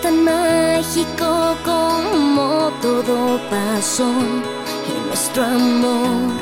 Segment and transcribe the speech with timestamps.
[0.00, 4.08] tan mágico como todo pasó
[4.86, 6.32] y nuestro amor,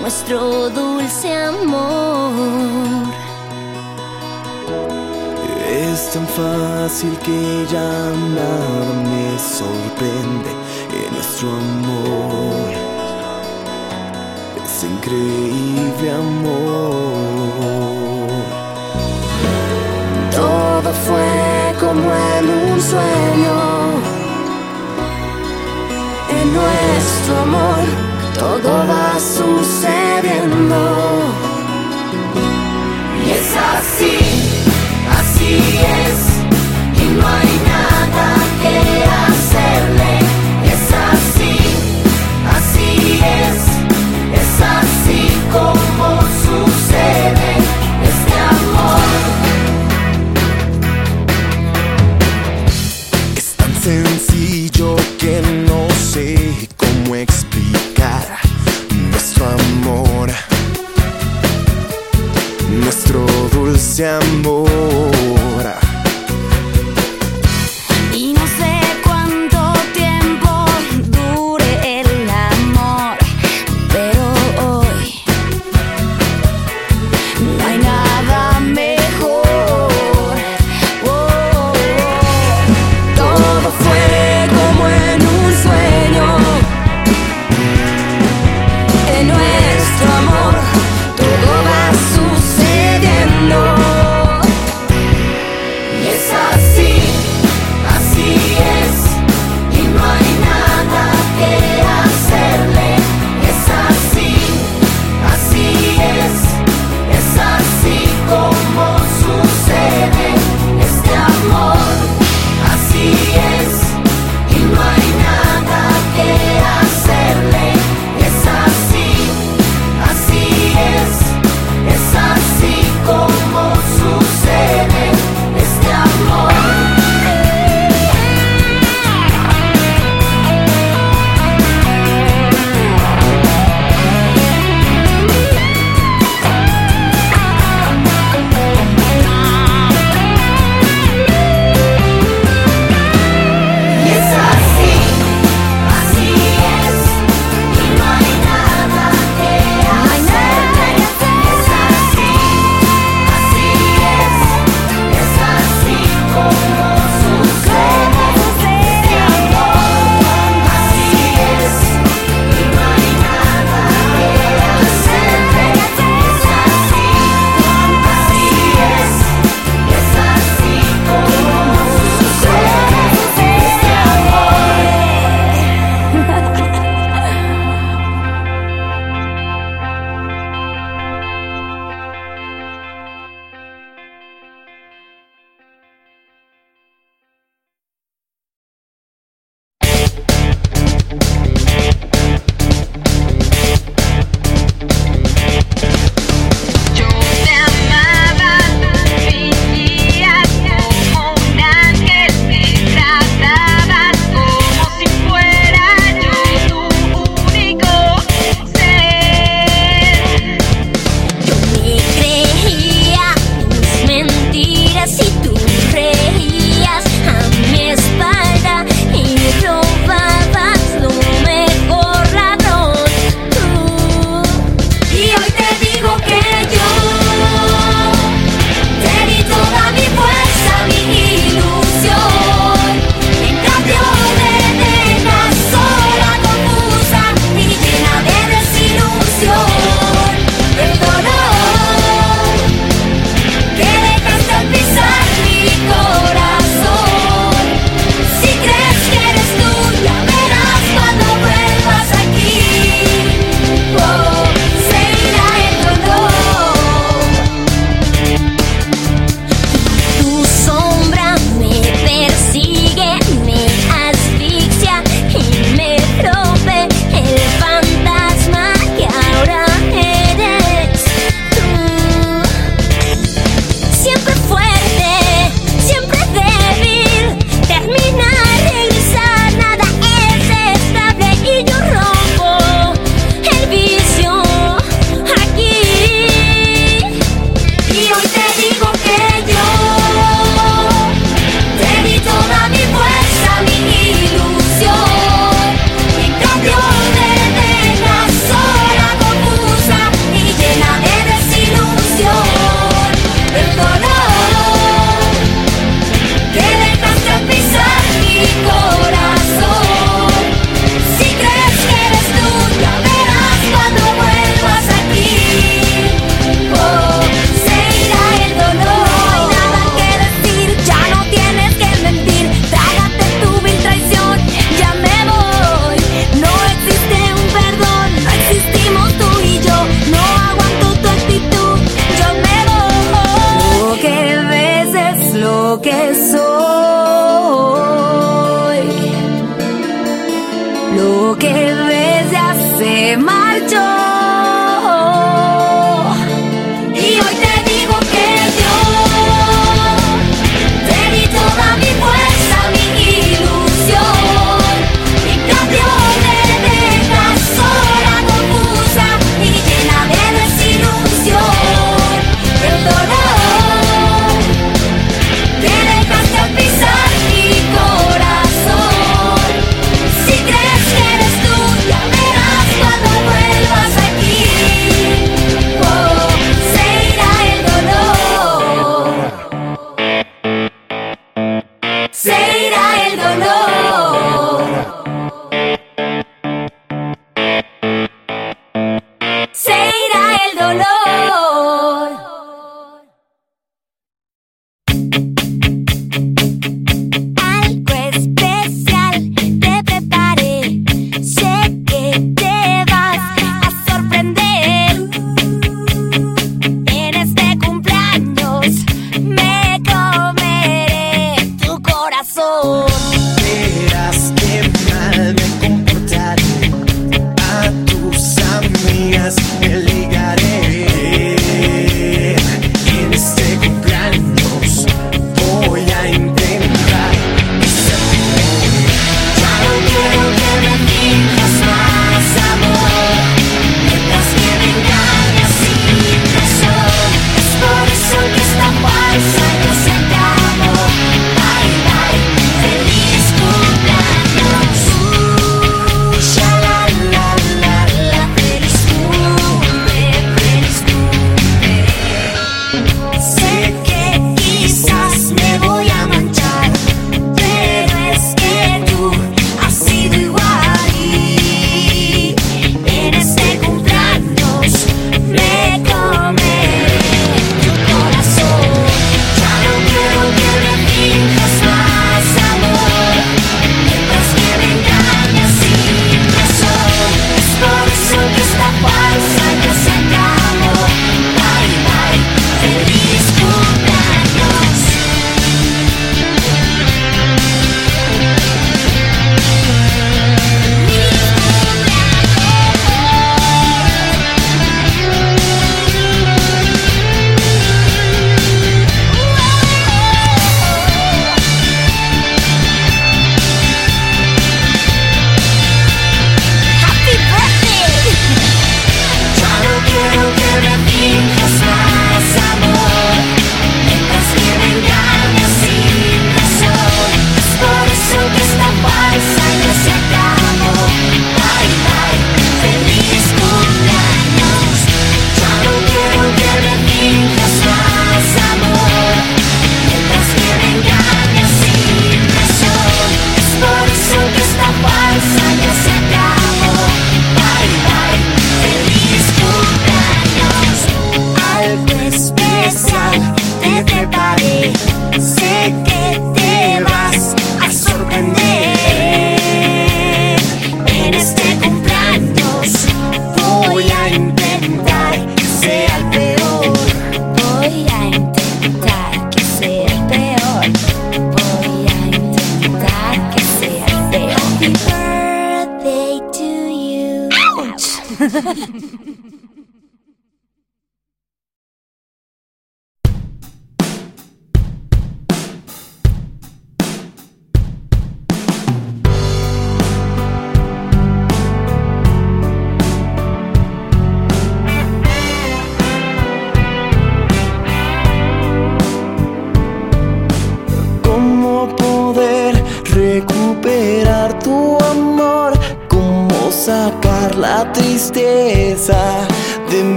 [0.00, 2.32] nuestro dulce amor.
[5.68, 10.50] Es tan fácil que ya nada me sorprende
[11.00, 12.72] en nuestro amor.
[14.64, 17.71] Es increíble amor.
[21.92, 23.56] Como en un sueño.
[26.40, 27.84] En nuestro amor
[28.38, 30.80] todo va sucediendo.
[33.24, 34.16] Y es así,
[35.18, 35.52] así
[36.04, 36.18] es.
[37.02, 37.71] Y no hay
[64.02, 64.91] amor.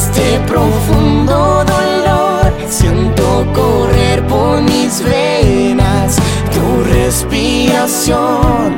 [0.00, 2.46] este profundo dolor.
[2.68, 6.16] Siento correr por mis venas
[6.54, 8.76] tu respiración.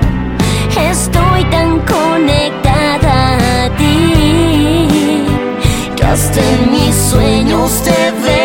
[0.91, 3.15] Estoy tan conectada
[3.65, 5.27] a ti
[5.97, 8.42] que hasta en mis sueños te veo.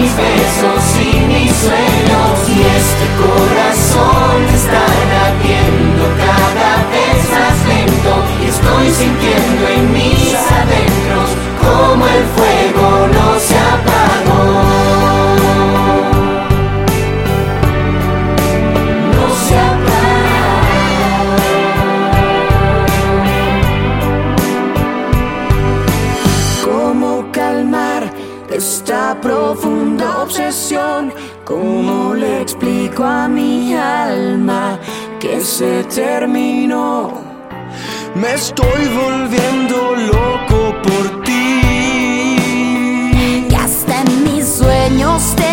[0.00, 8.48] mis besos y mis sueños y este corazón está latiendo cada vez más lento y
[8.48, 11.28] estoy sintiendo en mis adentros
[11.60, 12.49] como el fuego
[30.30, 31.12] obsesión.
[31.44, 34.78] ¿Cómo le explico a mi alma
[35.18, 37.10] que se terminó?
[38.14, 42.36] Me estoy volviendo loco por ti.
[43.48, 45.49] Que hasta en mis sueños te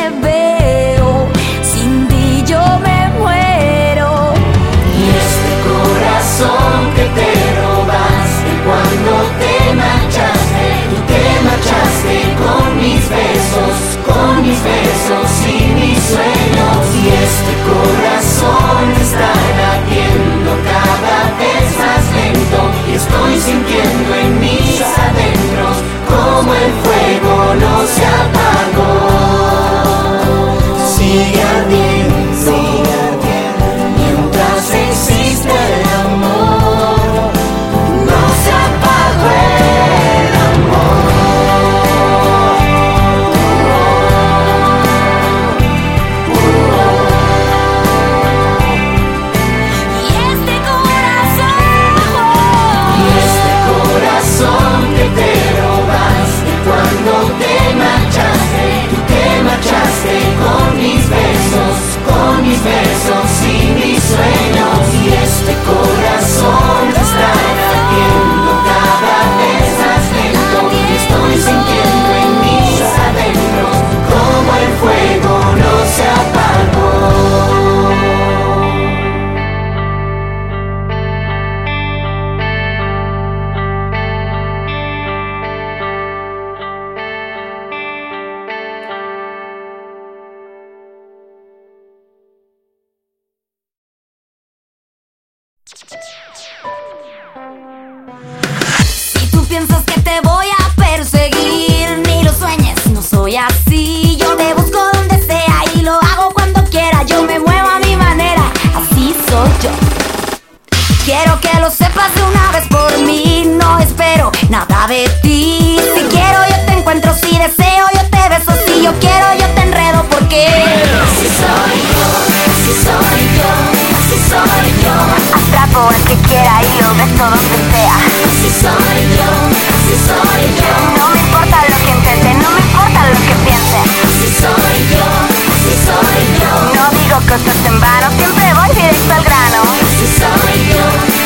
[113.67, 115.77] no espero nada de ti.
[115.95, 119.61] Si quiero yo te encuentro, si deseo yo te beso, si yo quiero yo te
[119.61, 122.07] enredo porque Así soy yo,
[122.47, 123.51] así soy yo,
[123.99, 124.95] así soy yo.
[125.39, 127.97] atrapo al que quiera y lo beso donde sea.
[128.27, 129.29] Así soy yo,
[129.75, 133.79] así soy yo, No me importa lo que intente, no me importa lo que piense.
[134.07, 135.05] así soy yo,
[135.53, 139.59] así soy yo, No digo cosas en vano, siempre voy directo al grano.
[139.87, 140.85] así soy yo,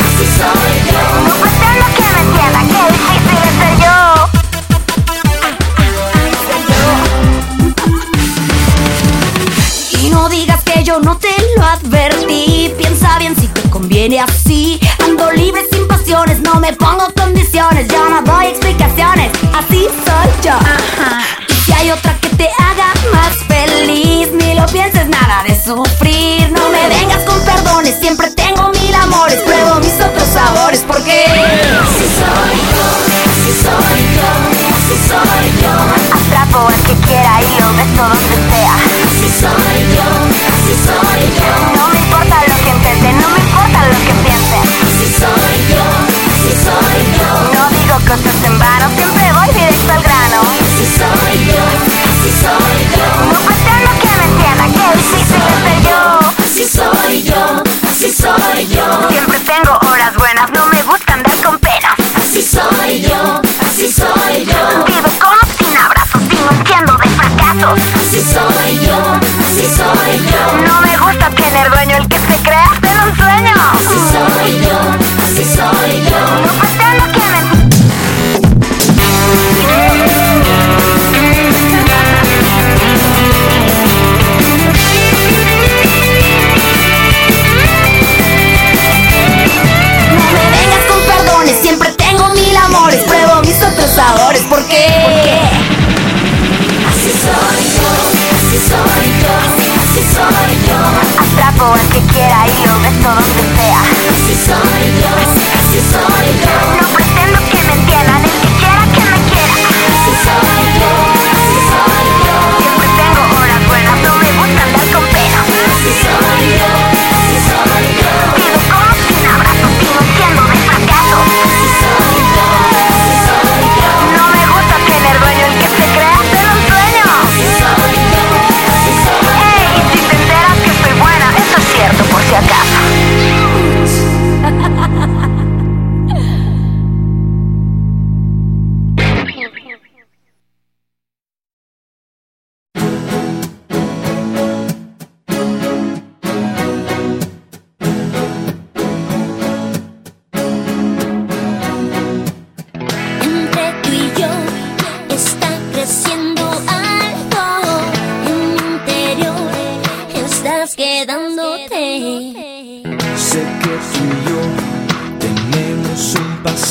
[0.10, 1.02] así soy yo.
[1.28, 3.98] No pretendo que me entienda, qué difícil es ser yo.
[10.02, 12.74] Y no digas que yo no te lo advertí.
[12.78, 14.80] Piensa bien si te conviene así.
[15.04, 17.88] Ando libre sin pasiones, no me pongo condiciones.
[17.88, 20.58] Yo no doy explicaciones, así soy yo.
[21.50, 26.50] Y si hay otra que te haga más feliz, ni lo pienses nada de sufrir.
[26.52, 29.40] No me vengas con perdones, siempre tengo mil amores.
[29.42, 31.26] Pruebo mis otros sabores porque
[32.32, 32.88] soy yo,
[33.52, 34.30] soy yo,
[34.76, 35.74] así soy yo,
[36.16, 38.76] atrapo al que quiera y lo beso donde sea.
[39.08, 40.08] así soy yo,
[40.52, 44.60] así soy yo, No me importa lo que intente, no me importa lo que piense.
[44.88, 45.84] así soy yo,
[46.32, 50.40] así soy yo, No digo cosas en vano, siempre voy directo al grano.
[50.64, 51.64] así soy yo,
[52.12, 53.31] así soy yo,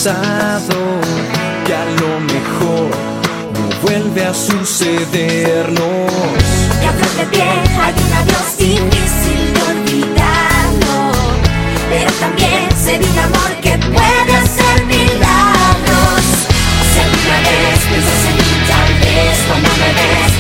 [0.03, 0.79] pasado
[1.67, 2.89] que a lo mejor
[3.53, 6.11] no vuelve a sucedernos.
[6.83, 10.97] La flor de pie hay un adiós difícil de olvidarlo,
[11.91, 16.25] pero también se un amor que puede hacer milagros.
[16.91, 20.40] Si alguna vez piensas en mí, tal vez cuando me ves.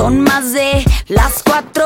[0.00, 1.84] Son más de las cuatro.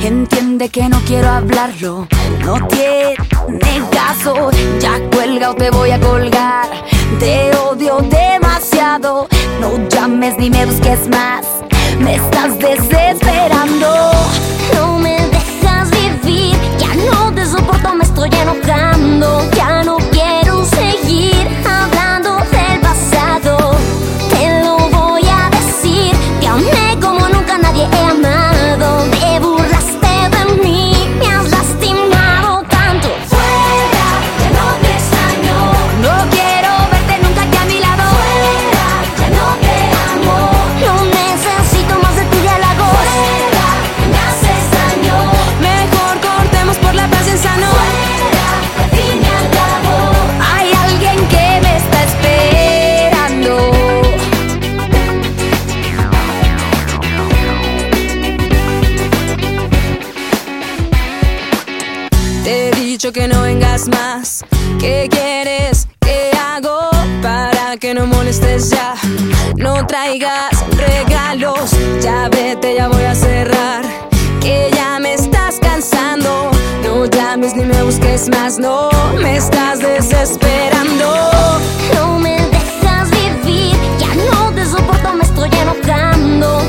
[0.00, 2.06] Entiende que no quiero hablarlo.
[2.44, 4.52] No tiene caso.
[4.78, 6.68] Ya cuelga o te voy a colgar.
[7.18, 9.26] Te odio demasiado.
[9.60, 11.44] No llames ni me busques más.
[11.98, 14.12] Me estás desesperando.
[14.72, 16.56] No me dejas vivir.
[16.78, 19.42] Ya no te soporto, me estoy enojando.
[19.56, 19.75] Ya
[69.86, 71.70] traigas regalos.
[72.00, 73.82] Ya vete, ya voy a cerrar.
[74.40, 76.50] Que ya me estás cansando.
[76.82, 81.30] No llames ni me busques más, no me estás desesperando.
[81.94, 86.62] No me dejas vivir, ya no te soporto, me estoy enojando.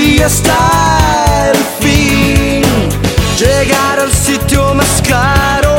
[0.00, 2.62] Así hasta el fin.
[3.38, 5.69] Llegar al sitio más claro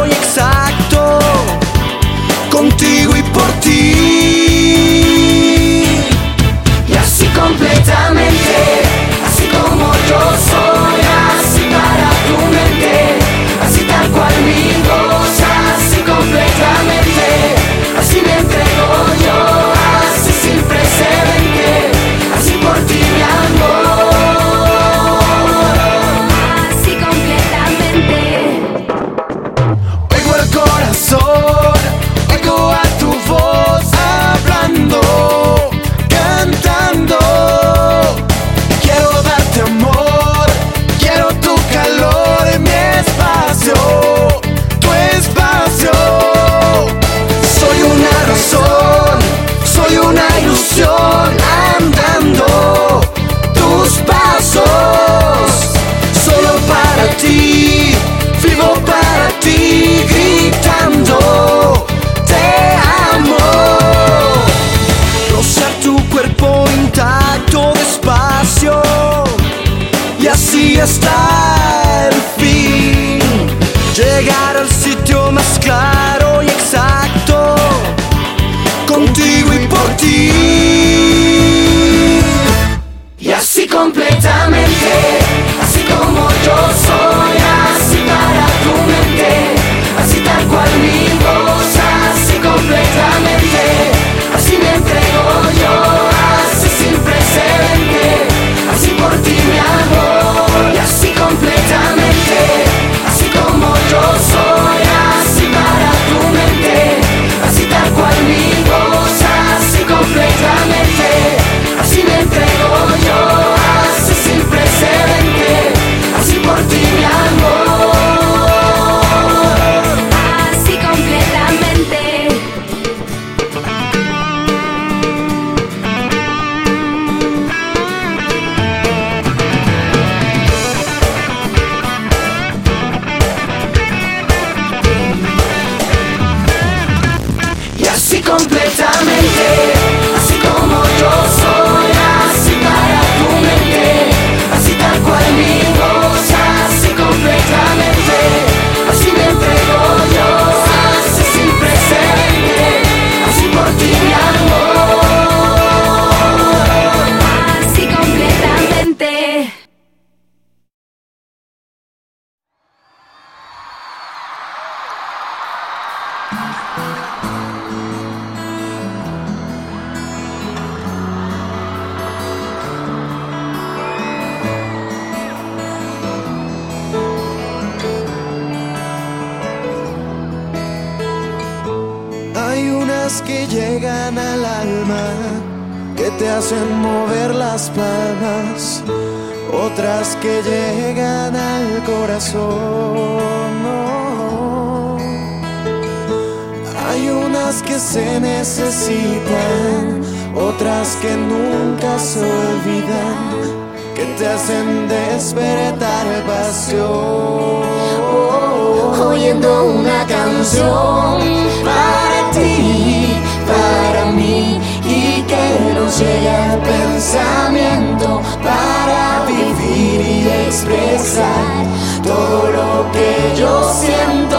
[222.04, 224.38] todo lo que yo siento.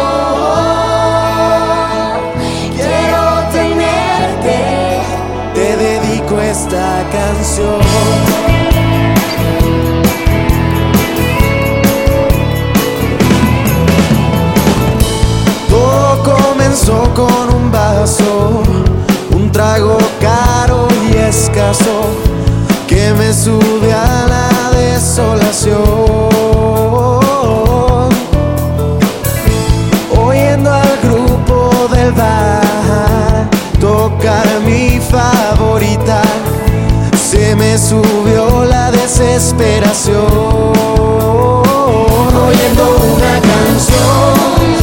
[2.76, 5.00] Quiero tenerte,
[5.54, 7.80] te dedico esta canción.
[15.68, 18.62] Todo comenzó con un vaso,
[19.34, 22.06] un trago caro y escaso
[22.86, 26.11] que me sube a la desolación.
[33.80, 36.22] tocar mi favorita,
[37.16, 40.26] se me subió la desesperación
[42.48, 44.81] oyendo una canción.